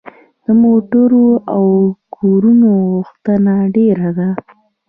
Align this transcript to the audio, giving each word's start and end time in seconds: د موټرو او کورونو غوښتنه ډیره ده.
د 0.45 0.47
موټرو 0.63 1.25
او 1.55 1.65
کورونو 2.17 2.69
غوښتنه 2.93 3.53
ډیره 3.75 4.09
ده. 4.17 4.29